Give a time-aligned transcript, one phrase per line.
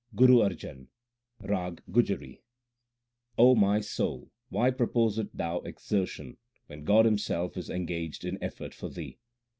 [0.15, 0.87] GURU ARJAN,
[1.43, 2.41] RAG GujARi 2
[3.37, 8.73] O my soul, why proposest thou exertion 3 when God Himself is engaged in effort
[8.73, 9.19] for thee